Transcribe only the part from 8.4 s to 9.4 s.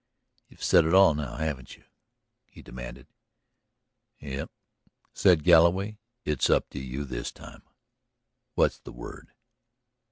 What's the word?"